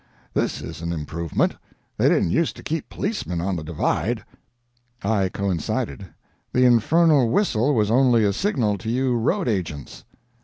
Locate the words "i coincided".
5.03-6.07